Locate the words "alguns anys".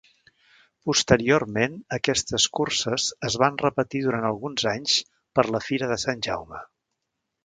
4.31-4.97